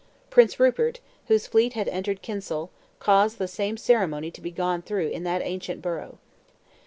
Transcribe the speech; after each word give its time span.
Prince 0.31 0.59
Rupert, 0.59 0.99
whose 1.27 1.45
fleet 1.45 1.73
had 1.73 1.87
entered 1.87 2.23
Kinsale, 2.23 2.71
caused 2.99 3.37
the 3.37 3.47
same 3.47 3.77
ceremony 3.77 4.31
to 4.31 4.41
be 4.41 4.49
gone 4.49 4.81
through 4.81 5.09
in 5.09 5.21
that 5.25 5.43
ancient 5.43 5.79
borough. 5.79 6.17